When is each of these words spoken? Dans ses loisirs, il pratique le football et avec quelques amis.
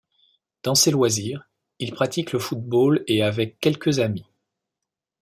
Dans 0.63 0.73
ses 0.73 0.89
loisirs, 0.89 1.47
il 1.77 1.91
pratique 1.93 2.31
le 2.31 2.39
football 2.39 3.03
et 3.05 3.21
avec 3.21 3.59
quelques 3.59 3.99
amis. 3.99 4.25